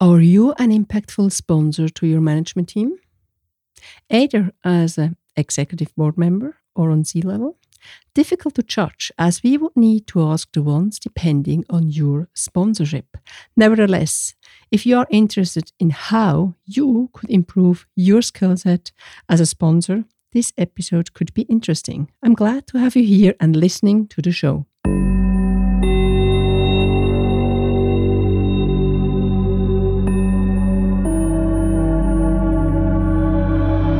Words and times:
Are 0.00 0.20
you 0.20 0.52
an 0.60 0.70
impactful 0.70 1.32
sponsor 1.32 1.88
to 1.88 2.06
your 2.06 2.20
management 2.20 2.68
team? 2.68 2.98
Either 4.08 4.52
as 4.64 4.96
an 4.96 5.16
executive 5.34 5.92
board 5.96 6.16
member 6.16 6.58
or 6.76 6.92
on 6.92 7.04
C 7.04 7.20
level? 7.20 7.58
Difficult 8.14 8.54
to 8.54 8.62
judge, 8.62 9.10
as 9.18 9.42
we 9.42 9.56
would 9.56 9.76
need 9.76 10.06
to 10.08 10.22
ask 10.22 10.52
the 10.52 10.62
ones 10.62 11.00
depending 11.00 11.64
on 11.68 11.88
your 11.88 12.28
sponsorship. 12.32 13.16
Nevertheless, 13.56 14.34
if 14.70 14.86
you 14.86 14.96
are 14.96 15.06
interested 15.10 15.72
in 15.80 15.90
how 15.90 16.54
you 16.64 17.10
could 17.12 17.30
improve 17.30 17.84
your 17.96 18.22
skill 18.22 18.56
set 18.56 18.92
as 19.28 19.40
a 19.40 19.46
sponsor, 19.46 20.04
this 20.30 20.52
episode 20.56 21.12
could 21.12 21.34
be 21.34 21.42
interesting. 21.42 22.08
I'm 22.22 22.34
glad 22.34 22.68
to 22.68 22.78
have 22.78 22.94
you 22.94 23.02
here 23.02 23.34
and 23.40 23.56
listening 23.56 24.06
to 24.08 24.22
the 24.22 24.30
show. 24.30 24.66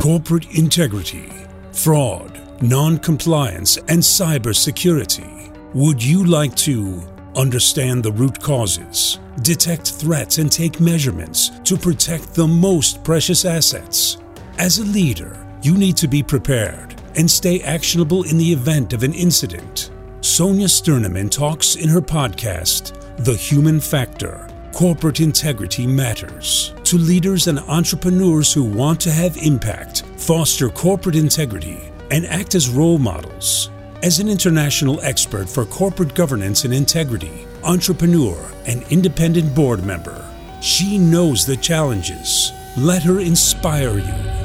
Corporate 0.09 0.57
integrity, 0.57 1.31
fraud 1.71 2.41
non-compliance, 2.63 3.77
and 3.77 4.01
cybersecurity. 4.01 5.53
Would 5.75 6.03
you 6.03 6.25
like 6.25 6.55
to 6.55 7.03
understand 7.35 8.01
the 8.01 8.11
root 8.13 8.41
causes, 8.41 9.19
detect 9.43 9.91
threats, 9.91 10.39
and 10.39 10.51
take 10.51 10.79
measurements 10.79 11.51
to 11.63 11.77
protect 11.77 12.33
the 12.33 12.47
most 12.47 13.03
precious 13.03 13.45
assets? 13.45 14.17
As 14.57 14.79
a 14.79 14.83
leader, 14.85 15.45
you 15.61 15.77
need 15.77 15.95
to 15.97 16.07
be 16.07 16.23
prepared 16.23 16.99
and 17.15 17.29
stay 17.29 17.61
actionable 17.61 18.23
in 18.23 18.39
the 18.39 18.51
event 18.51 18.93
of 18.93 19.03
an 19.03 19.13
incident. 19.13 19.91
Sonja 20.21 20.67
Stirnimann 20.67 21.29
talks 21.29 21.75
in 21.75 21.87
her 21.87 22.01
podcast, 22.01 22.95
The 23.25 23.35
Human 23.35 23.79
Factor 23.79 24.49
Corporate 24.73 25.19
Integrity 25.19 25.85
Matters, 25.85 26.73
to 26.83 26.97
leaders 26.97 27.47
and 27.47 27.59
entrepreneurs 27.59 28.53
who 28.53 28.63
want 28.63 29.01
to 29.01 29.11
have 29.11 29.35
impact, 29.37 30.03
foster 30.17 30.69
corporate 30.69 31.15
integrity, 31.15 31.91
and 32.11 32.25
act 32.27 32.55
as 32.55 32.69
role 32.69 32.97
models. 32.97 33.71
As 34.03 34.19
an 34.19 34.29
international 34.29 35.01
expert 35.01 35.49
for 35.49 35.65
corporate 35.65 36.15
governance 36.15 36.63
and 36.63 36.73
integrity, 36.73 37.45
entrepreneur, 37.63 38.37
and 38.65 38.83
independent 38.89 39.53
board 39.53 39.83
member, 39.83 40.25
she 40.61 40.97
knows 40.97 41.45
the 41.45 41.57
challenges. 41.57 42.53
Let 42.77 43.03
her 43.03 43.19
inspire 43.19 43.97
you. 43.97 44.38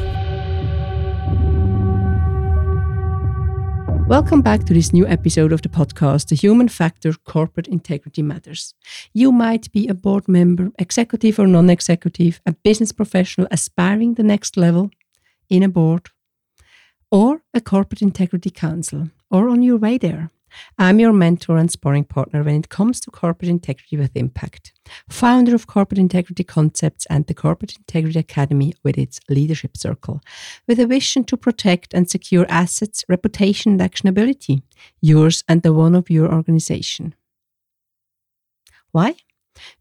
Welcome 4.06 4.42
back 4.42 4.64
to 4.64 4.74
this 4.74 4.92
new 4.92 5.06
episode 5.06 5.50
of 5.50 5.62
the 5.62 5.70
podcast, 5.70 6.28
The 6.28 6.34
Human 6.34 6.68
Factor 6.68 7.14
Corporate 7.24 7.66
Integrity 7.66 8.20
Matters. 8.20 8.74
You 9.14 9.32
might 9.32 9.72
be 9.72 9.88
a 9.88 9.94
board 9.94 10.28
member, 10.28 10.72
executive 10.78 11.38
or 11.38 11.46
non 11.46 11.70
executive, 11.70 12.38
a 12.44 12.52
business 12.52 12.92
professional 12.92 13.48
aspiring 13.50 14.14
the 14.14 14.22
next 14.22 14.58
level 14.58 14.90
in 15.48 15.62
a 15.62 15.70
board 15.70 16.10
or 17.10 17.40
a 17.54 17.62
corporate 17.62 18.02
integrity 18.02 18.50
council, 18.50 19.08
or 19.30 19.48
on 19.48 19.62
your 19.62 19.78
way 19.78 19.96
there. 19.96 20.30
I'm 20.78 21.00
your 21.00 21.12
mentor 21.12 21.56
and 21.56 21.70
sparring 21.70 22.04
partner 22.04 22.42
when 22.42 22.56
it 22.56 22.68
comes 22.68 23.00
to 23.00 23.10
corporate 23.10 23.48
integrity 23.48 23.96
with 23.96 24.16
impact, 24.16 24.72
founder 25.08 25.54
of 25.54 25.66
Corporate 25.66 25.98
Integrity 25.98 26.44
Concepts 26.44 27.06
and 27.06 27.26
the 27.26 27.34
Corporate 27.34 27.76
Integrity 27.76 28.18
Academy 28.18 28.74
with 28.82 28.98
its 28.98 29.20
leadership 29.28 29.76
circle, 29.76 30.20
with 30.66 30.78
a 30.78 30.86
vision 30.86 31.24
to 31.24 31.36
protect 31.36 31.94
and 31.94 32.08
secure 32.08 32.46
assets, 32.48 33.04
reputation, 33.08 33.80
and 33.80 33.92
actionability, 33.92 34.62
yours 35.00 35.44
and 35.48 35.62
the 35.62 35.72
one 35.72 35.94
of 35.94 36.10
your 36.10 36.32
organization. 36.32 37.14
Why? 38.92 39.16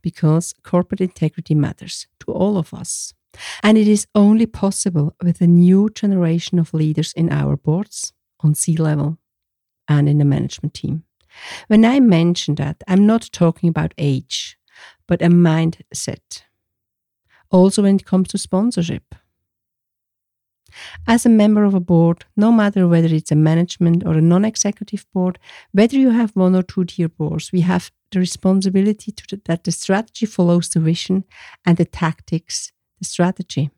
Because 0.01 0.53
corporate 0.63 1.01
integrity 1.01 1.55
matters 1.55 2.07
to 2.21 2.31
all 2.31 2.57
of 2.57 2.73
us. 2.73 3.13
And 3.61 3.77
it 3.77 3.87
is 3.87 4.07
only 4.13 4.45
possible 4.45 5.15
with 5.23 5.41
a 5.41 5.47
new 5.47 5.89
generation 5.89 6.59
of 6.59 6.73
leaders 6.73 7.13
in 7.13 7.31
our 7.31 7.57
boards, 7.57 8.13
on 8.41 8.53
C 8.53 8.75
level, 8.77 9.17
and 9.87 10.07
in 10.09 10.17
the 10.17 10.25
management 10.25 10.73
team. 10.73 11.03
When 11.67 11.83
I 11.85 11.99
mention 11.99 12.55
that, 12.55 12.83
I'm 12.87 13.05
not 13.05 13.29
talking 13.31 13.69
about 13.69 13.93
age, 13.97 14.57
but 15.07 15.21
a 15.21 15.27
mindset. 15.27 16.43
Also, 17.49 17.83
when 17.83 17.95
it 17.95 18.05
comes 18.05 18.29
to 18.29 18.37
sponsorship. 18.37 19.15
As 21.07 21.25
a 21.25 21.29
member 21.29 21.63
of 21.65 21.75
a 21.75 21.79
board, 21.79 22.25
no 22.35 22.51
matter 22.51 22.87
whether 22.87 23.13
it's 23.13 23.31
a 23.31 23.35
management 23.35 24.03
or 24.05 24.13
a 24.13 24.21
non 24.21 24.43
executive 24.43 25.05
board, 25.13 25.37
whether 25.71 25.97
you 25.97 26.09
have 26.09 26.35
one 26.35 26.55
or 26.55 26.63
two 26.63 26.85
tier 26.85 27.09
boards, 27.09 27.51
we 27.51 27.61
have 27.61 27.91
the 28.11 28.19
responsibility 28.19 29.11
to, 29.11 29.39
that 29.45 29.63
the 29.63 29.71
strategy 29.71 30.25
follows 30.25 30.69
the 30.69 30.79
vision 30.79 31.25
and 31.65 31.77
the 31.77 31.85
tactics 31.85 32.71
the 32.99 33.05
strategy. 33.05 33.69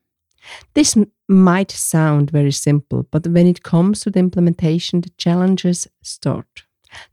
This 0.74 0.96
m- 0.96 1.12
might 1.28 1.72
sound 1.72 2.32
very 2.32 2.52
simple, 2.52 3.08
but 3.12 3.28
when 3.28 3.48
it 3.48 3.64
comes 3.64 4.02
to 4.02 4.10
the 4.10 4.20
implementation, 4.20 5.02
the 5.02 5.12
challenges 5.18 5.88
start. 6.02 6.64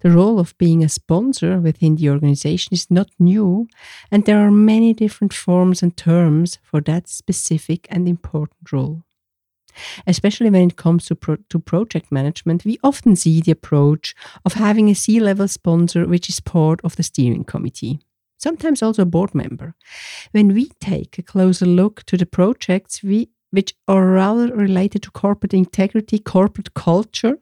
The 0.00 0.10
role 0.10 0.38
of 0.38 0.56
being 0.59 0.84
a 0.84 0.88
sponsor 0.88 1.59
within 1.60 1.97
the 1.97 2.10
organization 2.10 2.72
is 2.72 2.91
not 2.91 3.10
new, 3.19 3.66
and 4.10 4.25
there 4.25 4.38
are 4.38 4.50
many 4.50 4.92
different 4.92 5.32
forms 5.32 5.82
and 5.82 5.97
terms 5.97 6.59
for 6.62 6.81
that 6.82 7.09
specific 7.09 7.87
and 7.91 8.09
important 8.09 8.72
role. 8.72 9.03
Especially 10.06 10.50
when 10.50 10.69
it 10.69 10.76
comes 10.76 11.06
to, 11.06 11.15
pro- 11.15 11.38
to 11.48 11.59
project 11.59 12.12
management, 12.12 12.65
we 12.65 12.78
often 12.84 13.16
see 13.16 13.41
the 13.41 13.53
approach 13.53 14.15
of 14.44 14.53
having 14.53 14.91
a 14.91 14.94
C 14.94 15.19
level 15.19 15.48
sponsor 15.48 16.06
which 16.06 16.28
is 16.28 16.41
part 16.41 16.81
of 16.84 16.97
the 16.97 17.03
steering 17.03 17.44
committee 17.44 18.00
sometimes 18.42 18.82
also 18.82 19.03
a 19.03 19.06
board 19.06 19.34
member. 19.34 19.75
When 20.32 20.48
we 20.48 20.70
take 20.80 21.19
a 21.19 21.22
closer 21.22 21.66
look 21.66 22.03
to 22.04 22.16
the 22.16 22.26
projects 22.26 23.03
we, 23.03 23.30
which 23.50 23.75
are 23.86 24.06
rather 24.06 24.48
related 24.54 25.03
to 25.03 25.10
corporate 25.10 25.54
integrity, 25.54 26.19
corporate 26.19 26.75
culture, 26.75 27.38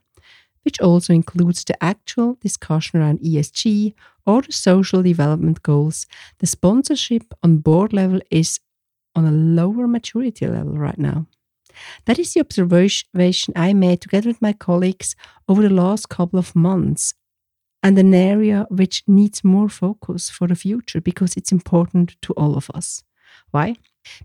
which 0.64 0.80
also 0.80 1.14
includes 1.14 1.64
the 1.64 1.82
actual 1.82 2.36
discussion 2.40 3.00
around 3.00 3.20
ESG 3.20 3.94
or 4.26 4.42
the 4.42 4.52
social 4.52 5.02
development 5.02 5.62
goals, 5.62 6.06
the 6.38 6.46
sponsorship 6.46 7.32
on 7.42 7.58
board 7.58 7.92
level 7.92 8.20
is 8.30 8.60
on 9.14 9.24
a 9.24 9.30
lower 9.30 9.86
maturity 9.88 10.46
level 10.46 10.76
right 10.76 10.98
now. 10.98 11.26
That 12.04 12.18
is 12.18 12.34
the 12.34 12.40
observation 12.40 13.52
I 13.56 13.72
made 13.72 14.00
together 14.00 14.28
with 14.28 14.42
my 14.42 14.52
colleagues 14.52 15.16
over 15.48 15.62
the 15.62 15.70
last 15.70 16.08
couple 16.08 16.38
of 16.38 16.54
months 16.54 17.14
and 17.82 17.98
an 17.98 18.14
area 18.14 18.66
which 18.68 19.02
needs 19.06 19.42
more 19.42 19.68
focus 19.68 20.30
for 20.30 20.46
the 20.46 20.54
future 20.54 21.00
because 21.00 21.36
it's 21.36 21.52
important 21.52 22.16
to 22.22 22.32
all 22.34 22.56
of 22.56 22.70
us. 22.74 23.02
Why? 23.50 23.76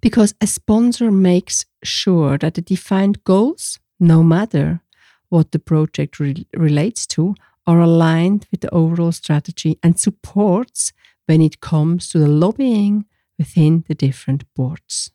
Because 0.02 0.34
a 0.42 0.48
sponsor 0.48 1.12
makes 1.12 1.66
sure 1.84 2.38
that 2.38 2.56
the 2.56 2.62
defined 2.62 3.24
goals, 3.24 3.80
no 4.00 4.24
matter 4.24 4.82
what 5.30 5.52
the 5.52 5.60
project 5.60 6.20
re- 6.20 6.48
relates 6.56 7.06
to, 7.08 7.36
are 7.68 7.80
aligned 7.80 8.48
with 8.52 8.62
the 8.62 8.74
overall 8.74 9.12
strategy 9.12 9.80
and 9.82 10.00
supports 10.00 10.94
when 11.26 11.42
it 11.42 11.60
comes 11.60 12.08
to 12.10 12.20
the 12.20 12.28
lobbying 12.28 13.06
within 13.38 13.84
the 13.88 13.96
different 13.96 14.44
boards 14.54 15.12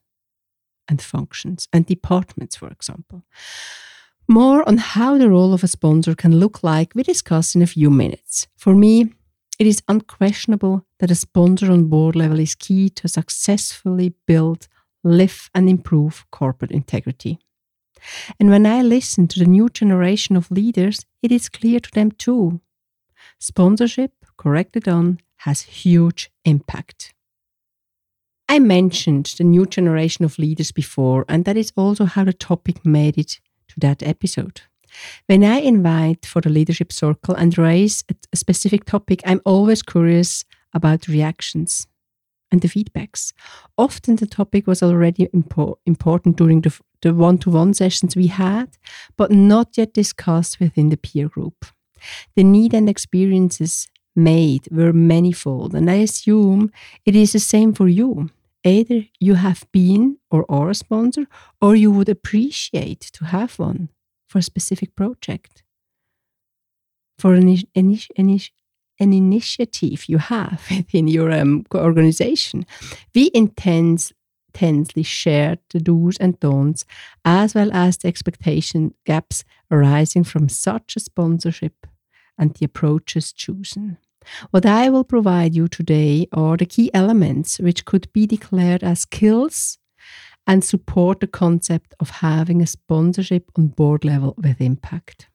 and 0.88 1.00
functions 1.00 1.68
and 1.72 1.86
departments, 1.86 2.56
for 2.56 2.68
example. 2.68 3.22
More 4.30 4.62
on 4.68 4.76
how 4.76 5.18
the 5.18 5.28
role 5.28 5.52
of 5.52 5.64
a 5.64 5.66
sponsor 5.66 6.14
can 6.14 6.38
look 6.38 6.62
like 6.62 6.94
we 6.94 7.02
discuss 7.02 7.56
in 7.56 7.62
a 7.62 7.66
few 7.66 7.90
minutes. 7.90 8.46
For 8.56 8.76
me, 8.76 9.12
it 9.58 9.66
is 9.66 9.82
unquestionable 9.88 10.86
that 11.00 11.10
a 11.10 11.16
sponsor 11.16 11.72
on 11.72 11.86
board 11.86 12.14
level 12.14 12.38
is 12.38 12.54
key 12.54 12.90
to 12.90 13.08
successfully 13.08 14.14
build, 14.28 14.68
live, 15.02 15.50
and 15.52 15.68
improve 15.68 16.26
corporate 16.30 16.70
integrity. 16.70 17.40
And 18.38 18.50
when 18.50 18.66
I 18.66 18.82
listen 18.82 19.26
to 19.26 19.40
the 19.40 19.46
new 19.46 19.68
generation 19.68 20.36
of 20.36 20.48
leaders, 20.52 21.04
it 21.24 21.32
is 21.32 21.48
clear 21.48 21.80
to 21.80 21.90
them 21.90 22.12
too. 22.12 22.60
Sponsorship, 23.40 24.12
corrected 24.36 24.86
on, 24.86 25.18
has 25.38 25.62
huge 25.62 26.30
impact. 26.44 27.14
I 28.48 28.60
mentioned 28.60 29.34
the 29.36 29.44
new 29.44 29.66
generation 29.66 30.24
of 30.24 30.38
leaders 30.38 30.70
before, 30.70 31.24
and 31.28 31.44
that 31.46 31.56
is 31.56 31.72
also 31.74 32.04
how 32.04 32.22
the 32.22 32.32
topic 32.32 32.86
made 32.86 33.18
it 33.18 33.40
to 33.70 33.80
that 33.80 34.02
episode. 34.02 34.62
When 35.26 35.44
I 35.44 35.60
invite 35.60 36.26
for 36.26 36.40
the 36.40 36.50
leadership 36.50 36.92
circle 36.92 37.34
and 37.34 37.56
raise 37.56 38.04
a 38.32 38.36
specific 38.36 38.84
topic, 38.84 39.20
I'm 39.24 39.40
always 39.44 39.82
curious 39.82 40.44
about 40.74 41.08
reactions 41.08 41.86
and 42.50 42.60
the 42.60 42.68
feedbacks. 42.68 43.32
Often 43.78 44.16
the 44.16 44.26
topic 44.26 44.66
was 44.66 44.82
already 44.82 45.28
impo- 45.28 45.76
important 45.86 46.36
during 46.36 46.62
the, 46.62 46.76
the 47.02 47.14
one-to-one 47.14 47.74
sessions 47.74 48.16
we 48.16 48.26
had, 48.26 48.76
but 49.16 49.30
not 49.30 49.76
yet 49.78 49.94
discussed 49.94 50.58
within 50.58 50.88
the 50.88 50.96
peer 50.96 51.28
group. 51.28 51.66
The 52.34 52.44
need 52.44 52.74
and 52.74 52.88
experiences 52.88 53.88
made 54.16 54.66
were 54.70 54.92
manifold, 54.92 55.74
and 55.74 55.88
I 55.90 55.94
assume 55.94 56.72
it 57.04 57.14
is 57.14 57.32
the 57.32 57.38
same 57.38 57.72
for 57.72 57.88
you. 57.88 58.30
Either 58.64 59.04
you 59.18 59.34
have 59.34 59.64
been 59.72 60.18
or 60.30 60.44
are 60.50 60.70
a 60.70 60.74
sponsor, 60.74 61.26
or 61.60 61.74
you 61.74 61.90
would 61.90 62.08
appreciate 62.08 63.00
to 63.00 63.24
have 63.26 63.58
one 63.58 63.88
for 64.28 64.38
a 64.38 64.42
specific 64.42 64.94
project, 64.94 65.62
for 67.18 67.34
an, 67.34 67.62
an 67.74 69.12
initiative 69.12 70.08
you 70.08 70.18
have 70.18 70.66
within 70.70 71.08
your 71.08 71.32
um, 71.32 71.64
organization. 71.74 72.66
We 73.14 73.30
intend 73.34 74.12
intensely 74.52 75.02
share 75.02 75.58
the 75.70 75.78
do's 75.78 76.16
and 76.18 76.38
don'ts, 76.40 76.84
as 77.24 77.54
well 77.54 77.70
as 77.72 77.98
the 77.98 78.08
expectation 78.08 78.94
gaps 79.06 79.44
arising 79.70 80.24
from 80.24 80.48
such 80.48 80.96
a 80.96 81.00
sponsorship 81.00 81.86
and 82.38 82.54
the 82.54 82.64
approaches 82.64 83.32
chosen. 83.32 83.98
What 84.50 84.66
I 84.66 84.90
will 84.90 85.04
provide 85.04 85.54
you 85.54 85.68
today 85.68 86.26
are 86.32 86.56
the 86.56 86.66
key 86.66 86.90
elements 86.92 87.58
which 87.58 87.84
could 87.84 88.12
be 88.12 88.26
declared 88.26 88.82
as 88.82 89.00
skills 89.00 89.78
and 90.46 90.64
support 90.64 91.20
the 91.20 91.26
concept 91.26 91.94
of 92.00 92.10
having 92.10 92.60
a 92.60 92.66
sponsorship 92.66 93.50
on 93.56 93.68
board 93.68 94.04
level 94.04 94.34
with 94.36 94.60
impact. 94.60 95.28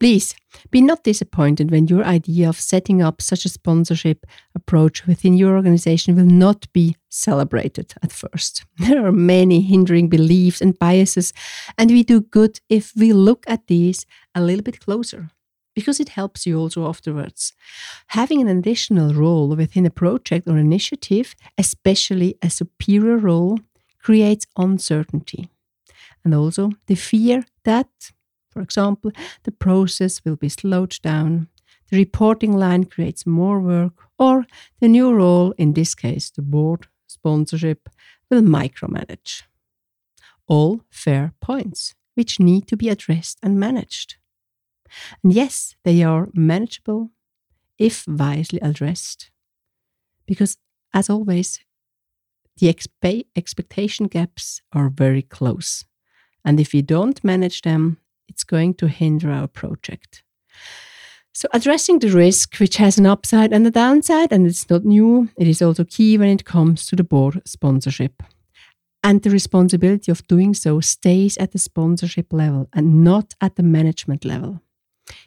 Please 0.00 0.34
be 0.70 0.80
not 0.80 1.04
disappointed 1.04 1.70
when 1.70 1.86
your 1.86 2.04
idea 2.04 2.48
of 2.48 2.60
setting 2.60 3.00
up 3.02 3.22
such 3.22 3.44
a 3.44 3.48
sponsorship 3.48 4.26
approach 4.54 5.06
within 5.06 5.34
your 5.34 5.54
organization 5.54 6.16
will 6.16 6.26
not 6.26 6.70
be 6.72 6.96
celebrated 7.08 7.94
at 8.02 8.12
first. 8.12 8.64
There 8.78 9.06
are 9.06 9.12
many 9.12 9.60
hindering 9.60 10.08
beliefs 10.08 10.60
and 10.60 10.78
biases, 10.78 11.32
and 11.78 11.90
we 11.90 12.02
do 12.02 12.20
good 12.20 12.60
if 12.68 12.92
we 12.96 13.12
look 13.12 13.44
at 13.46 13.66
these 13.68 14.06
a 14.34 14.42
little 14.42 14.62
bit 14.62 14.80
closer 14.80 15.30
because 15.74 16.00
it 16.00 16.10
helps 16.10 16.46
you 16.46 16.58
also 16.58 16.86
afterwards. 16.86 17.52
Having 18.08 18.42
an 18.42 18.58
additional 18.58 19.14
role 19.14 19.54
within 19.54 19.86
a 19.86 19.90
project 19.90 20.48
or 20.48 20.58
initiative, 20.58 21.34
especially 21.56 22.36
a 22.42 22.50
superior 22.50 23.16
role, 23.16 23.58
creates 24.02 24.46
uncertainty 24.56 25.48
and 26.24 26.34
also 26.34 26.70
the 26.86 26.94
fear 26.94 27.44
that 27.64 27.88
for 28.50 28.60
example, 28.60 29.12
the 29.44 29.52
process 29.52 30.24
will 30.24 30.36
be 30.36 30.48
slowed 30.48 30.96
down, 31.02 31.48
the 31.88 31.96
reporting 31.96 32.56
line 32.56 32.84
creates 32.84 33.26
more 33.26 33.60
work, 33.60 33.92
or 34.18 34.44
the 34.80 34.88
new 34.88 35.12
role, 35.14 35.52
in 35.52 35.72
this 35.72 35.94
case 35.94 36.30
the 36.30 36.42
board 36.42 36.88
sponsorship, 37.06 37.88
will 38.30 38.42
micromanage. 38.42 39.42
All 40.46 40.82
fair 40.90 41.32
points 41.40 41.94
which 42.14 42.40
need 42.40 42.66
to 42.66 42.76
be 42.76 42.88
addressed 42.88 43.38
and 43.42 43.58
managed. 43.58 44.16
And 45.22 45.32
yes, 45.32 45.76
they 45.84 46.02
are 46.02 46.28
manageable 46.34 47.10
if 47.78 48.06
wisely 48.06 48.60
addressed. 48.60 49.30
Because, 50.26 50.56
as 50.94 51.10
always, 51.10 51.60
the 52.58 52.72
expe 52.72 53.24
expectation 53.34 54.06
gaps 54.06 54.60
are 54.72 54.90
very 54.90 55.22
close. 55.22 55.84
And 56.44 56.60
if 56.60 56.72
we 56.72 56.82
don't 56.82 57.22
manage 57.24 57.62
them, 57.62 57.98
it's 58.28 58.44
going 58.44 58.74
to 58.74 58.88
hinder 58.88 59.30
our 59.30 59.48
project. 59.48 60.22
So, 61.32 61.48
addressing 61.52 62.00
the 62.00 62.10
risk, 62.10 62.56
which 62.56 62.76
has 62.76 62.98
an 62.98 63.06
upside 63.06 63.52
and 63.52 63.66
a 63.66 63.70
downside, 63.70 64.32
and 64.32 64.46
it's 64.46 64.68
not 64.68 64.84
new, 64.84 65.28
it 65.36 65.46
is 65.48 65.62
also 65.62 65.84
key 65.84 66.18
when 66.18 66.28
it 66.28 66.44
comes 66.44 66.86
to 66.86 66.96
the 66.96 67.04
board 67.04 67.40
sponsorship. 67.46 68.22
And 69.02 69.22
the 69.22 69.30
responsibility 69.30 70.12
of 70.12 70.26
doing 70.26 70.52
so 70.54 70.80
stays 70.80 71.38
at 71.38 71.52
the 71.52 71.58
sponsorship 71.58 72.32
level 72.32 72.68
and 72.74 73.02
not 73.02 73.34
at 73.40 73.56
the 73.56 73.62
management 73.62 74.24
level. 74.24 74.60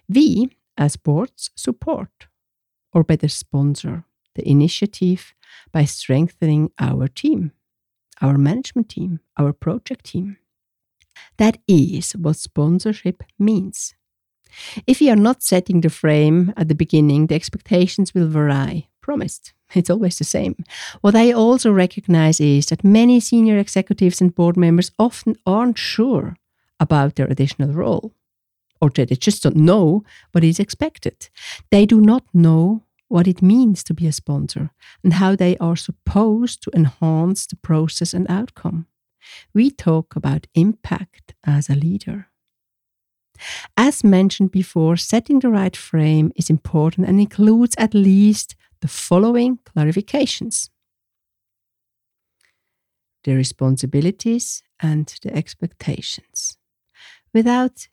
We, 0.09 0.49
as 0.77 0.95
boards, 0.95 1.51
support, 1.55 2.27
or 2.93 3.03
better, 3.03 3.27
sponsor 3.27 4.05
the 4.35 4.47
initiative 4.47 5.33
by 5.71 5.85
strengthening 5.85 6.71
our 6.79 7.07
team, 7.07 7.51
our 8.21 8.37
management 8.37 8.89
team, 8.89 9.19
our 9.37 9.53
project 9.53 10.05
team. 10.05 10.37
That 11.37 11.57
is 11.67 12.13
what 12.13 12.37
sponsorship 12.37 13.23
means. 13.37 13.93
If 14.85 15.01
you 15.01 15.11
are 15.11 15.15
not 15.15 15.43
setting 15.43 15.81
the 15.81 15.89
frame 15.89 16.53
at 16.57 16.67
the 16.67 16.75
beginning, 16.75 17.27
the 17.27 17.35
expectations 17.35 18.13
will 18.13 18.27
vary. 18.27 18.89
Promised. 19.01 19.53
It's 19.75 19.89
always 19.89 20.17
the 20.17 20.23
same. 20.23 20.63
What 21.01 21.15
I 21.15 21.31
also 21.31 21.71
recognize 21.71 22.39
is 22.39 22.67
that 22.67 22.83
many 22.83 23.19
senior 23.19 23.57
executives 23.57 24.21
and 24.21 24.33
board 24.33 24.55
members 24.55 24.91
often 24.97 25.35
aren't 25.45 25.77
sure 25.77 26.35
about 26.79 27.15
their 27.15 27.27
additional 27.27 27.73
role, 27.73 28.13
or 28.83 28.89
that 28.89 29.09
they 29.09 29.15
just 29.15 29.43
don't 29.43 29.55
know 29.55 30.03
what 30.31 30.43
is 30.43 30.59
expected. 30.59 31.29
They 31.71 31.85
do 31.85 32.01
not 32.01 32.23
know 32.33 32.83
what 33.07 33.27
it 33.27 33.41
means 33.41 33.83
to 33.83 33.93
be 33.93 34.07
a 34.07 34.11
sponsor 34.11 34.71
and 35.03 35.13
how 35.13 35.35
they 35.35 35.57
are 35.57 35.75
supposed 35.75 36.61
to 36.63 36.71
enhance 36.75 37.47
the 37.47 37.55
process 37.55 38.13
and 38.13 38.29
outcome 38.29 38.87
we 39.53 39.69
talk 39.71 40.15
about 40.15 40.47
impact 40.53 41.33
as 41.43 41.69
a 41.69 41.75
leader. 41.75 42.27
As 43.75 44.03
mentioned 44.03 44.51
before, 44.51 44.95
setting 44.95 45.39
the 45.39 45.49
right 45.49 45.75
frame 45.75 46.31
is 46.35 46.49
important 46.49 47.07
and 47.07 47.19
includes 47.19 47.75
at 47.77 47.93
least 47.93 48.55
the 48.81 48.87
following 48.87 49.59
clarifications 49.65 50.69
the 53.25 53.33
responsibilities 53.33 54.63
and 54.81 55.15
the 55.21 55.33
expectations. 55.33 56.57
Without 57.33 57.87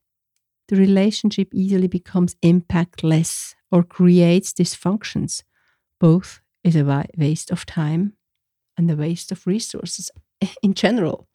the 0.71 0.77
relationship 0.77 1.49
easily 1.53 1.89
becomes 1.89 2.37
impactless 2.37 3.55
or 3.73 3.83
creates 3.83 4.53
dysfunctions. 4.53 5.43
Both 5.99 6.41
is 6.63 6.77
a 6.77 7.07
waste 7.17 7.51
of 7.51 7.67
time 7.67 8.13
and 8.79 8.89
a 8.89 8.95
waste 8.95 9.33
of 9.33 9.47
resources 9.47 10.11
in 10.63 10.75
general. 10.75 11.29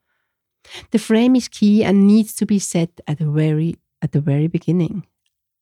The 0.91 0.99
frame 0.99 1.35
is 1.35 1.49
key 1.49 1.83
and 1.83 2.07
needs 2.07 2.33
to 2.35 2.45
be 2.45 2.59
set 2.59 3.01
at 3.07 3.19
the 3.19 3.29
very 3.29 3.75
at 4.01 4.13
the 4.13 4.21
very 4.21 4.47
beginning 4.47 5.05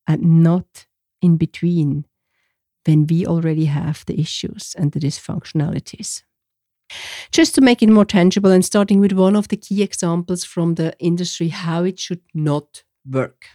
and 0.08 0.44
not 0.44 0.86
in 1.22 1.38
between 1.38 2.06
when 2.86 3.08
we 3.08 3.26
already 3.26 3.66
have 3.66 4.04
the 4.06 4.20
issues 4.20 4.76
and 4.78 4.92
the 4.92 5.00
dysfunctionalities. 5.00 6.24
Just 7.32 7.56
to 7.56 7.62
make 7.62 7.82
it 7.82 7.90
more 7.90 8.06
tangible 8.06 8.52
and 8.52 8.64
starting 8.64 9.00
with 9.00 9.14
one 9.14 9.36
of 9.36 9.48
the 9.48 9.58
key 9.58 9.82
examples 9.82 10.44
from 10.44 10.76
the 10.76 10.94
industry 11.00 11.48
how 11.48 11.84
it 11.84 12.00
should 12.00 12.22
not 12.36 12.84
work. 13.10 13.46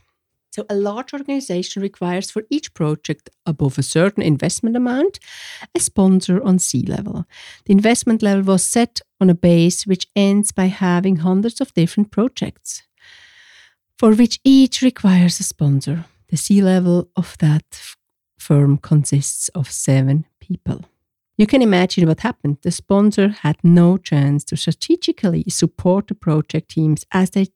So, 0.59 0.67
a 0.69 0.75
large 0.75 1.13
organization 1.13 1.83
requires 1.83 2.33
for 2.33 2.43
each 2.51 2.75
project 2.75 3.31
above 3.47 3.79
a 3.79 3.83
certain 3.85 4.25
investment 4.25 4.75
amount 4.75 5.21
a 5.73 5.79
sponsor 5.79 6.43
on 6.43 6.59
C 6.59 6.83
level. 6.83 7.27
The 7.67 7.73
investment 7.73 8.23
level 8.23 8.43
was 8.43 8.65
set 8.65 9.01
on 9.21 9.31
a 9.31 9.37
base 9.37 9.87
which 9.87 10.09
ends 10.17 10.51
by 10.51 10.67
having 10.67 11.19
hundreds 11.19 11.61
of 11.61 11.73
different 11.75 12.11
projects, 12.11 12.83
for 13.97 14.15
which 14.15 14.41
each 14.43 14.83
requires 14.83 15.39
a 15.39 15.45
sponsor. 15.45 16.07
The 16.29 16.37
C 16.37 16.61
level 16.61 17.09
of 17.15 17.39
that 17.39 17.81
firm 18.37 18.79
consists 18.79 19.49
of 19.51 19.71
seven 19.71 20.25
people. 20.41 20.87
You 21.37 21.47
can 21.47 21.63
imagine 21.63 22.09
what 22.09 22.21
happened. 22.23 22.59
The 22.63 22.73
sponsor 22.73 23.29
had 23.29 23.59
no 23.63 23.97
chance 23.97 24.43
to 24.47 24.57
strategically 24.57 25.45
support 25.51 26.09
the 26.09 26.17
project 26.17 26.71
teams 26.71 27.05
as 27.13 27.31
they 27.31 27.47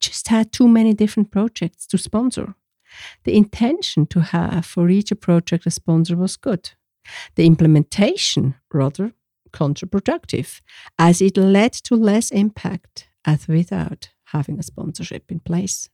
just 0.00 0.28
had 0.28 0.52
too 0.52 0.68
many 0.68 0.94
different 0.94 1.30
projects 1.30 1.86
to 1.88 1.98
sponsor. 1.98 2.54
The 3.24 3.36
intention 3.36 4.06
to 4.06 4.20
have 4.20 4.64
for 4.64 4.88
each 4.88 5.12
project 5.20 5.66
a 5.66 5.70
sponsor 5.70 6.16
was 6.16 6.36
good. 6.36 6.70
The 7.34 7.46
implementation, 7.46 8.54
rather, 8.72 9.12
counterproductive, 9.52 10.60
as 10.98 11.20
it 11.20 11.36
led 11.36 11.72
to 11.72 11.94
less 11.94 12.30
impact 12.30 13.08
as 13.24 13.48
without 13.48 14.10
having 14.26 14.58
a 14.58 14.62
sponsorship 14.62 15.30
in 15.30 15.40
place. 15.40 15.88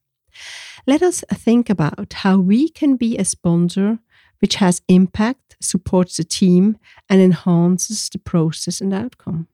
Let 0.86 1.02
us 1.02 1.22
think 1.32 1.68
about 1.68 2.12
how 2.12 2.38
we 2.38 2.68
can 2.68 2.96
be 2.96 3.16
a 3.16 3.24
sponsor 3.24 3.98
which 4.40 4.56
has 4.56 4.82
impact, 4.88 5.56
supports 5.60 6.16
the 6.16 6.24
team, 6.24 6.76
and 7.08 7.20
enhances 7.20 8.08
the 8.08 8.18
process 8.18 8.80
and 8.80 8.92
outcome. 8.92 9.46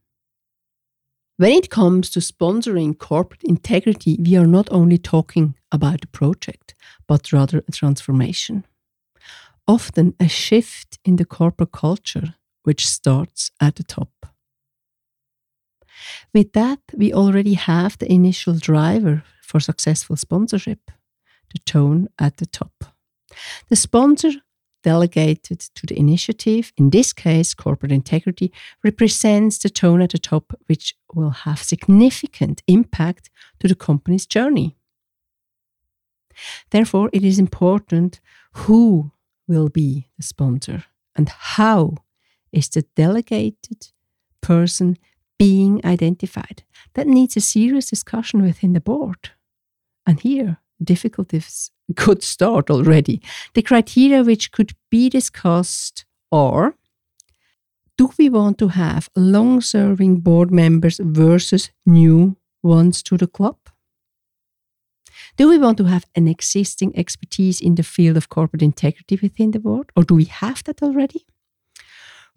When 1.38 1.52
it 1.52 1.70
comes 1.70 2.10
to 2.10 2.18
sponsoring 2.18 2.98
corporate 2.98 3.44
integrity, 3.44 4.18
we 4.20 4.36
are 4.36 4.46
not 4.46 4.66
only 4.72 4.98
talking 4.98 5.54
about 5.70 6.04
a 6.04 6.08
project, 6.08 6.74
but 7.06 7.32
rather 7.32 7.58
a 7.58 7.70
transformation. 7.70 8.66
Often 9.68 10.14
a 10.18 10.26
shift 10.26 10.98
in 11.04 11.14
the 11.14 11.24
corporate 11.24 11.70
culture, 11.70 12.34
which 12.64 12.88
starts 12.88 13.52
at 13.60 13.76
the 13.76 13.84
top. 13.84 14.10
With 16.34 16.54
that, 16.54 16.80
we 16.92 17.12
already 17.12 17.54
have 17.54 17.98
the 17.98 18.12
initial 18.12 18.54
driver 18.54 19.22
for 19.40 19.60
successful 19.60 20.16
sponsorship 20.16 20.90
the 21.52 21.60
tone 21.60 22.08
at 22.18 22.38
the 22.38 22.46
top. 22.46 22.84
The 23.68 23.76
sponsor 23.76 24.32
delegated 24.82 25.60
to 25.60 25.86
the 25.86 25.98
initiative, 25.98 26.72
in 26.76 26.90
this 26.90 27.12
case, 27.12 27.54
corporate 27.54 27.92
integrity, 27.92 28.52
represents 28.84 29.58
the 29.58 29.70
tone 29.70 30.02
at 30.02 30.10
the 30.10 30.18
top, 30.18 30.52
which 30.66 30.94
will 31.14 31.30
have 31.30 31.62
significant 31.62 32.62
impact 32.66 33.30
to 33.60 33.68
the 33.68 33.74
company's 33.74 34.26
journey. 34.26 34.76
Therefore, 36.70 37.10
it 37.12 37.24
is 37.24 37.38
important 37.38 38.20
who 38.52 39.12
will 39.46 39.68
be 39.68 40.08
the 40.16 40.22
sponsor 40.22 40.84
and 41.16 41.28
how 41.28 41.94
is 42.52 42.68
the 42.68 42.82
delegated 42.94 43.88
person 44.40 44.96
being 45.38 45.80
identified. 45.84 46.62
That 46.94 47.06
needs 47.06 47.36
a 47.36 47.40
serious 47.40 47.90
discussion 47.90 48.42
within 48.42 48.72
the 48.72 48.80
board. 48.80 49.30
And 50.06 50.20
here, 50.20 50.58
difficulties 50.82 51.70
could 51.96 52.22
start 52.22 52.70
already. 52.70 53.20
The 53.54 53.62
criteria 53.62 54.22
which 54.22 54.52
could 54.52 54.72
be 54.90 55.08
discussed 55.08 56.04
are 56.30 56.74
do 57.96 58.10
we 58.16 58.28
want 58.28 58.58
to 58.58 58.68
have 58.68 59.10
long 59.16 59.60
serving 59.60 60.20
board 60.20 60.52
members 60.52 61.00
versus 61.02 61.70
new 61.84 62.36
ones 62.62 63.02
to 63.02 63.16
the 63.16 63.26
club? 63.26 63.56
Do 65.36 65.48
we 65.48 65.58
want 65.58 65.78
to 65.78 65.84
have 65.84 66.04
an 66.14 66.28
existing 66.28 66.96
expertise 66.96 67.60
in 67.60 67.74
the 67.74 67.82
field 67.82 68.16
of 68.16 68.28
corporate 68.28 68.62
integrity 68.62 69.18
within 69.20 69.50
the 69.50 69.58
board, 69.58 69.90
or 69.96 70.04
do 70.04 70.14
we 70.14 70.24
have 70.24 70.62
that 70.64 70.82
already? 70.82 71.26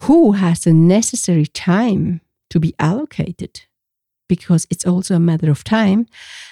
Who 0.01 0.31
has 0.31 0.61
the 0.61 0.73
necessary 0.73 1.45
time 1.45 2.21
to 2.49 2.59
be 2.59 2.73
allocated? 2.79 3.61
Because 4.31 4.65
it's 4.69 4.87
also 4.87 5.15
a 5.15 5.19
matter 5.19 5.51
of 5.51 5.63
time. 5.63 6.05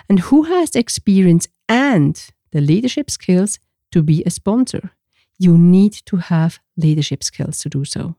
And 0.09 0.19
who 0.19 0.43
has 0.43 0.75
experience 0.75 1.47
and 1.69 2.13
the 2.51 2.59
leadership 2.59 3.09
skills 3.09 3.57
to 3.91 4.03
be 4.03 4.21
a 4.25 4.29
sponsor? 4.29 4.91
You 5.37 5.57
need 5.57 5.93
to 6.05 6.17
have 6.17 6.59
leadership 6.75 7.23
skills 7.23 7.59
to 7.59 7.69
do 7.69 7.85
so. 7.85 8.15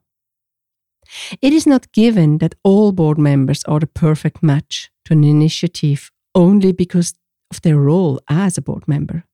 It 1.43 1.53
is 1.53 1.67
not 1.67 1.93
given 1.93 2.39
that 2.39 2.55
all 2.63 2.93
board 2.93 3.19
members 3.19 3.63
are 3.65 3.81
the 3.81 3.87
perfect 3.87 4.43
match 4.43 4.91
to 5.05 5.13
an 5.13 5.25
initiative 5.25 6.11
only 6.35 6.73
because 6.73 7.13
of 7.51 7.61
their 7.61 7.77
role 7.77 8.19
as 8.29 8.57
a 8.57 8.63
board 8.63 8.89
member. 8.89 9.25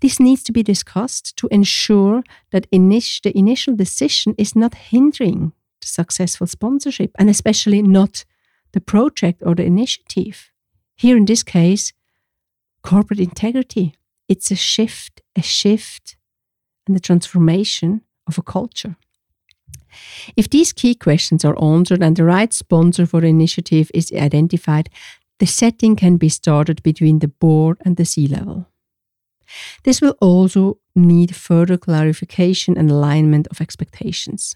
This 0.00 0.20
needs 0.20 0.42
to 0.42 0.52
be 0.52 0.62
discussed 0.62 1.36
to 1.36 1.48
ensure 1.50 2.22
that 2.50 2.70
init- 2.70 3.22
the 3.22 3.32
initial 3.38 3.76
decision 3.76 4.34
is 4.36 4.54
not 4.54 4.74
hindering 4.74 5.52
the 5.80 5.86
successful 5.86 6.46
sponsorship 6.46 7.10
and 7.18 7.30
especially 7.30 7.80
not 7.82 8.26
the 8.76 8.80
project 8.82 9.42
or 9.46 9.54
the 9.54 9.64
initiative. 9.64 10.52
Here 10.96 11.16
in 11.16 11.24
this 11.24 11.42
case, 11.42 11.94
corporate 12.82 13.20
integrity. 13.20 13.94
It's 14.28 14.50
a 14.50 14.54
shift, 14.54 15.22
a 15.34 15.40
shift 15.40 16.16
and 16.86 16.94
the 16.94 17.00
transformation 17.00 18.02
of 18.28 18.36
a 18.36 18.42
culture. 18.42 18.96
If 20.36 20.50
these 20.50 20.74
key 20.74 20.94
questions 20.94 21.42
are 21.42 21.62
answered 21.62 22.02
and 22.02 22.16
the 22.16 22.24
right 22.24 22.52
sponsor 22.52 23.06
for 23.06 23.22
the 23.22 23.28
initiative 23.28 23.90
is 23.94 24.12
identified, 24.12 24.90
the 25.38 25.46
setting 25.46 25.96
can 25.96 26.18
be 26.18 26.28
started 26.28 26.82
between 26.82 27.20
the 27.20 27.28
board 27.28 27.78
and 27.82 27.96
the 27.96 28.04
C 28.04 28.26
level. 28.26 28.66
This 29.84 30.02
will 30.02 30.16
also 30.20 30.78
need 30.94 31.34
further 31.34 31.78
clarification 31.78 32.76
and 32.76 32.90
alignment 32.90 33.46
of 33.50 33.62
expectations. 33.62 34.54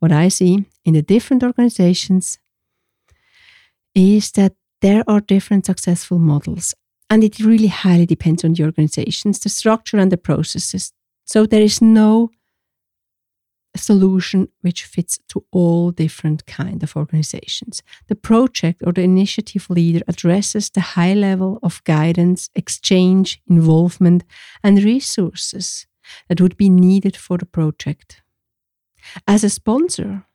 What 0.00 0.12
I 0.12 0.28
see 0.28 0.66
in 0.84 0.92
the 0.92 1.02
different 1.02 1.42
organizations 1.42 2.38
is 3.94 4.32
that 4.32 4.54
there 4.80 5.04
are 5.06 5.20
different 5.20 5.66
successful 5.66 6.18
models, 6.18 6.74
and 7.08 7.24
it 7.24 7.38
really 7.38 7.68
highly 7.68 8.06
depends 8.06 8.44
on 8.44 8.52
the 8.54 8.64
organizations, 8.64 9.38
the 9.40 9.48
structure, 9.48 9.98
and 9.98 10.12
the 10.12 10.16
processes. 10.16 10.92
So 11.24 11.46
there 11.46 11.62
is 11.62 11.80
no 11.80 12.30
solution 13.76 14.48
which 14.60 14.84
fits 14.84 15.18
to 15.28 15.44
all 15.50 15.90
different 15.90 16.46
kind 16.46 16.82
of 16.82 16.96
organizations. 16.96 17.82
The 18.08 18.14
project 18.14 18.82
or 18.86 18.92
the 18.92 19.02
initiative 19.02 19.68
leader 19.68 20.00
addresses 20.06 20.70
the 20.70 20.80
high 20.80 21.14
level 21.14 21.58
of 21.62 21.82
guidance, 21.84 22.50
exchange, 22.54 23.40
involvement, 23.48 24.24
and 24.62 24.82
resources 24.82 25.86
that 26.28 26.40
would 26.40 26.56
be 26.56 26.68
needed 26.68 27.16
for 27.16 27.38
the 27.38 27.46
project. 27.46 28.22
As 29.26 29.44
a 29.44 29.50
sponsor, 29.50 30.26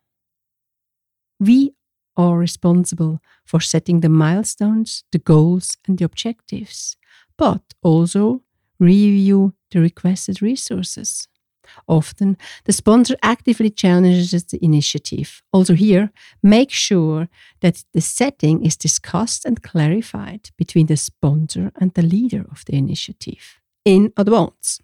we 1.38 1.72
are 2.16 2.38
responsible 2.38 3.20
for 3.44 3.60
setting 3.60 4.00
the 4.00 4.08
milestones, 4.08 5.04
the 5.12 5.18
goals, 5.18 5.76
and 5.86 5.98
the 5.98 6.04
objectives, 6.04 6.96
but 7.36 7.62
also 7.82 8.42
review 8.78 9.54
the 9.70 9.80
requested 9.80 10.42
resources. 10.42 11.28
Often, 11.86 12.36
the 12.64 12.72
sponsor 12.72 13.16
actively 13.22 13.70
challenges 13.70 14.44
the 14.44 14.62
initiative. 14.64 15.42
Also, 15.52 15.74
here, 15.74 16.10
make 16.42 16.70
sure 16.70 17.28
that 17.60 17.84
the 17.92 18.00
setting 18.00 18.64
is 18.64 18.76
discussed 18.76 19.44
and 19.44 19.62
clarified 19.62 20.50
between 20.56 20.86
the 20.86 20.96
sponsor 20.96 21.70
and 21.80 21.94
the 21.94 22.02
leader 22.02 22.44
of 22.50 22.64
the 22.66 22.76
initiative 22.76 23.60
in 23.84 24.12
advance. 24.16 24.80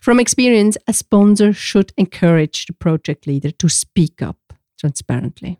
From 0.00 0.20
experience, 0.20 0.76
a 0.86 0.92
sponsor 0.92 1.52
should 1.52 1.92
encourage 1.96 2.66
the 2.66 2.72
project 2.72 3.26
leader 3.26 3.50
to 3.50 3.68
speak 3.68 4.22
up 4.22 4.38
transparently. 4.78 5.58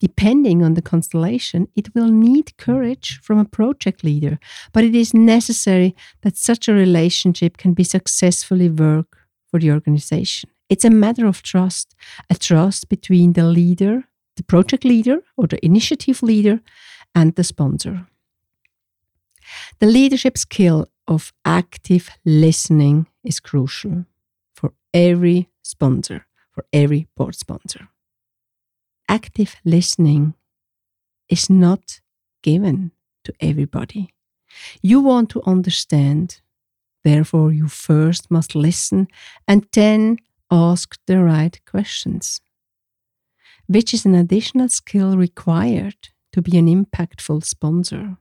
Depending 0.00 0.62
on 0.62 0.74
the 0.74 0.82
constellation, 0.82 1.68
it 1.76 1.94
will 1.94 2.08
need 2.08 2.56
courage 2.56 3.20
from 3.22 3.38
a 3.38 3.44
project 3.44 4.02
leader, 4.02 4.38
but 4.72 4.84
it 4.84 4.94
is 4.94 5.14
necessary 5.14 5.94
that 6.22 6.36
such 6.36 6.68
a 6.68 6.72
relationship 6.72 7.56
can 7.56 7.74
be 7.74 7.84
successfully 7.84 8.68
worked 8.68 9.14
for 9.50 9.60
the 9.60 9.70
organization. 9.70 10.50
It's 10.68 10.84
a 10.84 10.90
matter 10.90 11.26
of 11.26 11.42
trust, 11.42 11.94
a 12.30 12.34
trust 12.34 12.88
between 12.88 13.32
the 13.32 13.44
leader, 13.44 14.04
the 14.36 14.42
project 14.42 14.84
leader 14.84 15.22
or 15.36 15.46
the 15.46 15.64
initiative 15.64 16.22
leader, 16.22 16.60
and 17.14 17.34
the 17.34 17.44
sponsor. 17.44 18.06
The 19.78 19.86
leadership 19.86 20.36
skill 20.36 20.86
of 21.06 21.32
active 21.44 22.10
listening 22.24 23.06
is 23.24 23.40
crucial 23.40 24.04
for 24.54 24.72
every 24.92 25.48
sponsor, 25.62 26.26
for 26.52 26.64
every 26.72 27.08
board 27.16 27.34
sponsor. 27.34 27.88
Active 29.08 29.56
listening 29.64 30.34
is 31.28 31.48
not 31.48 32.00
given 32.42 32.92
to 33.24 33.32
everybody. 33.40 34.14
You 34.82 35.00
want 35.00 35.30
to 35.30 35.42
understand 35.44 36.40
Therefore, 37.04 37.52
you 37.52 37.68
first 37.68 38.30
must 38.30 38.54
listen 38.54 39.08
and 39.46 39.66
then 39.72 40.18
ask 40.50 40.98
the 41.06 41.22
right 41.22 41.58
questions, 41.64 42.40
which 43.66 43.94
is 43.94 44.04
an 44.04 44.14
additional 44.14 44.68
skill 44.68 45.16
required 45.16 46.08
to 46.32 46.42
be 46.42 46.58
an 46.58 46.66
impactful 46.66 47.44
sponsor. 47.44 48.18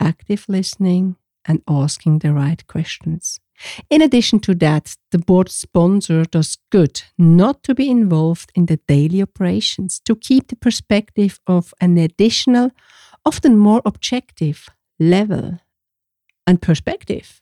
Active 0.00 0.44
listening 0.48 1.16
and 1.44 1.62
asking 1.68 2.20
the 2.20 2.32
right 2.32 2.66
questions. 2.66 3.38
In 3.90 4.02
addition 4.02 4.40
to 4.40 4.54
that, 4.56 4.96
the 5.10 5.18
board 5.18 5.48
sponsor 5.48 6.24
does 6.24 6.58
good 6.70 7.02
not 7.18 7.62
to 7.64 7.74
be 7.74 7.90
involved 7.90 8.50
in 8.54 8.66
the 8.66 8.80
daily 8.88 9.22
operations, 9.22 10.00
to 10.04 10.16
keep 10.16 10.48
the 10.48 10.56
perspective 10.56 11.38
of 11.46 11.74
an 11.80 11.98
additional, 11.98 12.70
often 13.24 13.56
more 13.56 13.82
objective 13.84 14.68
level 14.98 15.58
and 16.46 16.60
perspective. 16.60 17.40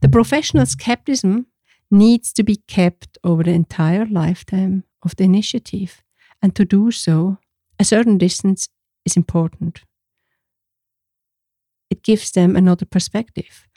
The 0.00 0.08
professional 0.08 0.66
skepticism 0.66 1.46
needs 1.90 2.32
to 2.32 2.42
be 2.42 2.56
kept 2.56 3.18
over 3.22 3.42
the 3.42 3.52
entire 3.52 4.06
lifetime 4.06 4.84
of 5.02 5.16
the 5.16 5.24
initiative, 5.24 6.02
and 6.40 6.54
to 6.56 6.64
do 6.64 6.90
so, 6.90 7.38
a 7.78 7.84
certain 7.84 8.18
distance 8.18 8.68
is 9.04 9.16
important. 9.16 9.82
It 11.90 12.02
gives 12.02 12.30
them 12.30 12.56
another 12.56 12.86
perspective. 12.86 13.68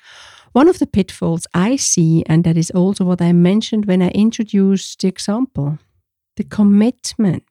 One 0.55 0.69
of 0.69 0.79
the 0.79 0.87
pitfalls 0.87 1.47
I 1.53 1.75
see, 1.75 2.23
and 2.27 2.45
that 2.45 2.55
is 2.55 2.71
also 2.71 3.03
what 3.03 3.21
I 3.21 3.33
mentioned 3.33 3.87
when 3.87 4.01
I 4.01 4.07
introduced 4.11 5.01
the 5.01 5.09
example, 5.09 5.79
the 6.37 6.45
commitment 6.45 7.43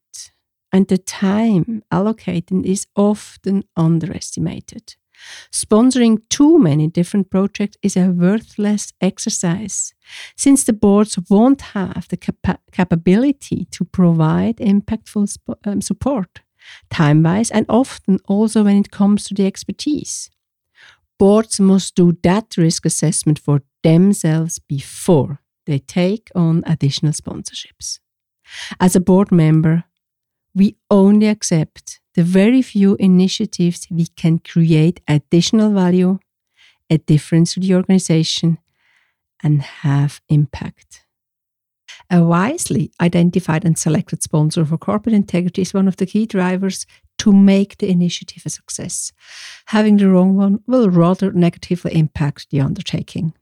and 0.73 0.89
the 0.89 0.97
time 0.97 1.83
allocated 1.93 2.65
is 2.65 2.87
often 2.97 3.65
underestimated. 3.77 4.97
Sponsoring 5.53 6.23
too 6.31 6.59
many 6.59 6.89
different 6.89 7.29
projects 7.29 7.77
is 7.83 7.95
a 7.95 8.09
worthless 8.09 8.95
exercise, 9.03 9.93
since 10.35 10.65
the 10.65 10.73
boards 10.73 11.19
won't 11.29 11.61
have 11.61 12.09
the 12.09 12.17
capa 12.17 12.59
capability 12.73 13.67
to 13.71 13.85
provide 13.85 14.57
impactful 14.57 15.37
um, 15.67 15.83
support, 15.83 16.41
time 16.89 17.23
wise, 17.23 17.51
and 17.51 17.67
often 17.69 18.19
also 18.29 18.65
when 18.65 18.79
it 18.79 18.91
comes 18.91 19.25
to 19.25 19.35
the 19.35 19.47
expertise. 19.47 20.31
Boards 21.25 21.59
must 21.59 21.95
do 21.95 22.19
that 22.23 22.55
risk 22.59 22.85
assessment 22.85 23.39
for 23.39 23.63
themselves 23.83 24.59
before 24.59 25.41
they 25.65 25.79
take 25.79 26.31
on 26.35 26.63
additional 26.67 27.15
sponsorships. 27.15 27.99
As 28.79 28.95
a 28.95 29.01
board 29.01 29.33
member, 29.33 29.85
we 30.55 30.77
only 30.91 31.29
accept 31.29 32.01
the 32.15 32.23
very 32.23 32.61
few 32.61 32.97
initiatives 32.97 33.87
we 33.91 34.05
can 34.05 34.39
create 34.39 35.01
additional 35.09 35.73
value, 35.73 36.19
a 36.91 36.99
difference 36.99 37.55
to 37.55 37.61
the 37.61 37.75
organization, 37.75 38.59
and 39.43 39.63
have 39.63 40.21
impact. 40.29 41.07
A 42.11 42.23
wisely 42.23 42.93
identified 43.01 43.65
and 43.65 43.79
selected 43.79 44.23
sponsor 44.23 44.67
for 44.67 44.77
corporate 44.77 45.15
integrity 45.15 45.63
is 45.63 45.73
one 45.73 45.89
of 45.89 45.97
the 45.97 46.05
key 46.05 46.27
drivers 46.27 46.85
to 47.19 47.33
make 47.33 47.79
the 47.79 47.89
initiative 47.89 48.43
a 48.47 48.51
success. 48.51 49.13
Having 49.67 49.99
the 49.99 50.09
wrong 50.09 50.37
one 50.37 50.61
will 50.67 50.91
rather 50.91 51.33
negatively 51.33 51.95
impact 51.95 52.51
the 52.51 52.61
undertaking. 52.61 53.35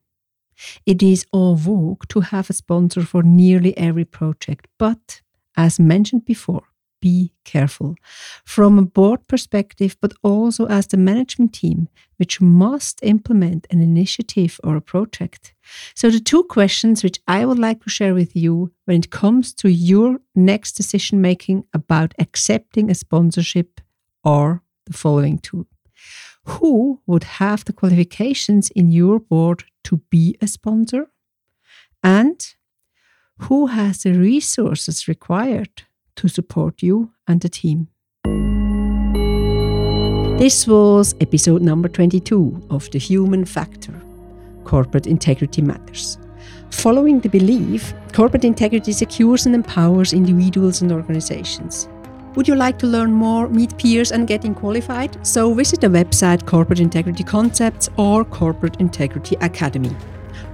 It 0.87 1.03
is 1.03 1.27
en 1.35 1.57
vogue 1.57 2.07
to 2.09 2.21
have 2.21 2.51
a 2.51 2.53
sponsor 2.53 3.03
for 3.03 3.23
nearly 3.23 3.77
every 3.77 4.05
project, 4.05 4.69
but 4.79 5.23
as 5.57 5.81
mentioned 5.81 6.25
before, 6.25 6.65
be 7.03 7.33
careful 7.45 7.97
from 8.45 8.79
a 8.79 8.91
board 8.99 9.27
perspective, 9.27 9.97
but 10.01 10.13
also 10.23 10.67
as 10.67 10.87
the 10.87 10.97
management 10.97 11.53
team, 11.53 11.89
which 12.17 12.41
must 12.41 13.01
implement 13.03 13.67
an 13.71 13.83
initiative 13.83 14.59
or 14.65 14.77
a 14.77 14.81
project. 14.81 15.53
So, 15.95 16.09
the 16.09 16.21
two 16.21 16.45
questions 16.45 17.03
which 17.03 17.21
I 17.27 17.45
would 17.45 17.59
like 17.59 17.83
to 17.83 17.91
share 17.91 18.15
with 18.15 18.35
you 18.35 18.73
when 18.87 18.99
it 19.01 19.11
comes 19.11 19.53
to 19.55 19.69
your 19.69 20.21
next 20.35 20.73
decision 20.73 21.21
making 21.21 21.65
about 21.75 22.15
accepting 22.19 22.91
a 22.91 22.95
sponsorship 22.95 23.81
are 24.25 24.63
the 24.87 24.93
following 24.93 25.39
two. 25.39 25.67
Who 26.45 27.01
would 27.07 27.25
have 27.25 27.65
the 27.65 27.73
qualifications 27.73 28.71
in 28.71 28.91
your 28.91 29.19
board 29.21 29.65
to 29.85 29.99
be 30.11 30.37
a 30.41 30.47
sponsor? 30.47 31.11
And 32.03 32.55
who 33.39 33.67
has 33.67 34.03
the 34.03 34.13
resources 34.13 35.09
required 35.09 35.83
to 36.17 36.29
support 36.29 36.83
you 36.83 37.11
and 37.27 37.41
the 37.41 37.49
team. 37.49 37.89
This 40.39 40.67
was 40.67 41.15
episode 41.21 41.63
number 41.63 41.89
22 41.89 42.67
of 42.71 42.91
The 42.91 42.99
Human 42.99 43.45
Factor 43.45 43.95
Corporate 44.65 45.07
Integrity 45.07 45.63
Matters. 45.63 46.19
Following 46.71 47.21
the 47.21 47.29
belief, 47.29 47.95
corporate 48.13 48.45
integrity 48.45 48.93
secures 48.93 49.47
and 49.47 49.55
empowers 49.55 50.13
individuals 50.13 50.83
and 50.83 50.91
organizations. 50.91 51.89
Would 52.35 52.49
you 52.49 52.55
like 52.55 52.79
to 52.79 52.87
learn 52.87 53.13
more, 53.13 53.49
meet 53.49 53.77
peers, 53.77 54.11
and 54.11 54.27
getting 54.27 54.55
qualified? 54.55 55.25
So 55.25 55.53
visit 55.53 55.83
the 55.83 55.89
website 55.89 56.47
Corporate 56.47 56.81
Integrity 56.81 57.23
Concepts 57.23 57.91
or 57.99 58.25
Corporate 58.25 58.81
Integrity 58.81 59.37
Academy. 59.43 59.95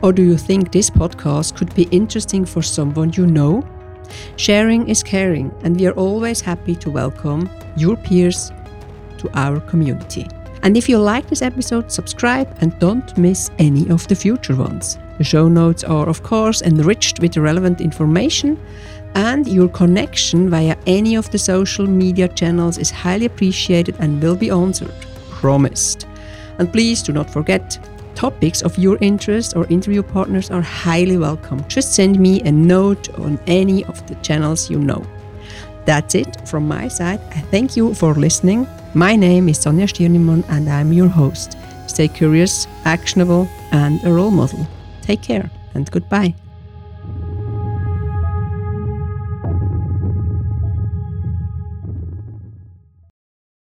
Or 0.02 0.12
do 0.12 0.22
you 0.22 0.36
think 0.36 0.72
this 0.72 0.90
podcast 0.90 1.56
could 1.56 1.74
be 1.74 1.84
interesting 1.84 2.44
for 2.44 2.62
someone 2.62 3.12
you 3.14 3.26
know? 3.26 3.62
Sharing 4.36 4.88
is 4.88 5.02
caring, 5.02 5.52
and 5.62 5.78
we 5.78 5.86
are 5.86 5.92
always 5.92 6.40
happy 6.40 6.74
to 6.76 6.90
welcome 6.90 7.48
your 7.76 7.96
peers 7.96 8.52
to 9.18 9.30
our 9.34 9.60
community. 9.60 10.26
And 10.62 10.76
if 10.76 10.88
you 10.88 10.98
like 10.98 11.28
this 11.28 11.42
episode, 11.42 11.92
subscribe 11.92 12.56
and 12.60 12.78
don't 12.78 13.16
miss 13.16 13.50
any 13.58 13.88
of 13.90 14.06
the 14.08 14.14
future 14.14 14.56
ones. 14.56 14.98
The 15.18 15.24
show 15.24 15.48
notes 15.48 15.84
are, 15.84 16.08
of 16.08 16.22
course, 16.22 16.62
enriched 16.62 17.20
with 17.20 17.36
relevant 17.36 17.80
information, 17.80 18.58
and 19.14 19.46
your 19.46 19.68
connection 19.68 20.50
via 20.50 20.76
any 20.86 21.16
of 21.16 21.30
the 21.30 21.38
social 21.38 21.86
media 21.86 22.28
channels 22.28 22.78
is 22.78 22.90
highly 22.90 23.26
appreciated 23.26 23.96
and 23.98 24.22
will 24.22 24.36
be 24.36 24.50
answered. 24.50 24.94
Promised. 25.30 26.06
And 26.58 26.72
please 26.72 27.02
do 27.02 27.12
not 27.12 27.30
forget 27.30 27.78
topics 28.18 28.62
of 28.62 28.76
your 28.76 28.98
interest 29.00 29.54
or 29.54 29.64
interview 29.68 30.02
partners 30.02 30.50
are 30.50 30.60
highly 30.60 31.16
welcome. 31.16 31.64
Just 31.68 31.94
send 31.94 32.18
me 32.18 32.42
a 32.42 32.50
note 32.50 33.08
on 33.14 33.38
any 33.46 33.84
of 33.84 34.04
the 34.08 34.16
channels 34.26 34.68
you 34.68 34.78
know. 34.80 35.06
That's 35.84 36.16
it 36.16 36.48
from 36.48 36.66
my 36.66 36.88
side. 36.88 37.20
I 37.30 37.40
thank 37.52 37.76
you 37.76 37.94
for 37.94 38.14
listening. 38.14 38.66
My 38.92 39.14
name 39.14 39.48
is 39.48 39.58
Sonja 39.58 39.86
Stirnimann 39.86 40.44
and 40.48 40.68
I'm 40.68 40.92
your 40.92 41.08
host. 41.08 41.56
Stay 41.86 42.08
curious, 42.08 42.66
actionable, 42.84 43.48
and 43.70 44.04
a 44.04 44.12
role 44.12 44.32
model. 44.32 44.66
Take 45.02 45.22
care 45.22 45.48
and 45.74 45.88
goodbye. 45.88 46.34